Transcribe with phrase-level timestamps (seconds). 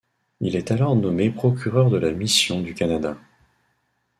[0.39, 3.17] Il est alors nommé procureur de la mission du Canada.